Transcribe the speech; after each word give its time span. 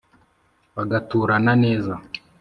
Agaturana 0.81 1.53
neza 1.63 1.93